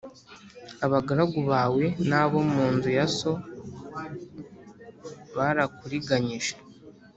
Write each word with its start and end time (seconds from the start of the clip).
Abagaragu 0.85 1.39
bawe 1.51 1.85
n’abo 2.09 2.39
mu 2.51 2.65
nzu 2.73 2.89
ya 2.97 3.07
so 3.17 3.31
barakuriganyije 5.35 6.53